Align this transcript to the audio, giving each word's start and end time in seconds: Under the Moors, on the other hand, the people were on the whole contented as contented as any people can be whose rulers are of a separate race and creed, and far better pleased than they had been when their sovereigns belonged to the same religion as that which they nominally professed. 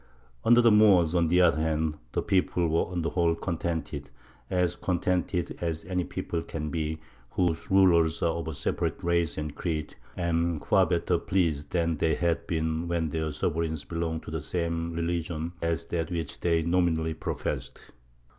Under 0.43 0.61
the 0.63 0.71
Moors, 0.71 1.13
on 1.13 1.27
the 1.27 1.41
other 1.41 1.61
hand, 1.61 1.95
the 2.13 2.23
people 2.23 2.67
were 2.67 2.91
on 2.91 3.03
the 3.03 3.11
whole 3.11 3.35
contented 3.35 4.09
as 4.49 4.75
contented 4.75 5.55
as 5.61 5.85
any 5.85 6.03
people 6.03 6.41
can 6.41 6.71
be 6.71 6.97
whose 7.29 7.69
rulers 7.69 8.23
are 8.23 8.33
of 8.33 8.47
a 8.47 8.55
separate 8.55 9.03
race 9.03 9.37
and 9.37 9.53
creed, 9.55 9.93
and 10.17 10.65
far 10.65 10.87
better 10.87 11.19
pleased 11.19 11.69
than 11.69 11.97
they 11.97 12.15
had 12.15 12.47
been 12.47 12.87
when 12.87 13.09
their 13.09 13.31
sovereigns 13.31 13.83
belonged 13.83 14.23
to 14.23 14.31
the 14.31 14.41
same 14.41 14.91
religion 14.93 15.53
as 15.61 15.85
that 15.85 16.09
which 16.09 16.39
they 16.39 16.63
nominally 16.63 17.13
professed. 17.13 17.91